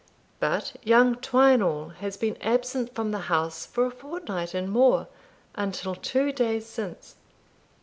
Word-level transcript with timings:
But 0.39 0.77
young 0.83 1.17
Twineall 1.17 1.89
has 1.97 2.17
been 2.17 2.35
absent 2.41 2.95
from 2.95 3.11
the 3.11 3.19
house 3.29 3.67
for 3.67 3.85
a 3.85 3.91
fortnight 3.91 4.55
and 4.55 4.67
more, 4.67 5.07
until 5.53 5.93
two 5.93 6.31
days 6.31 6.65
since." 6.65 7.17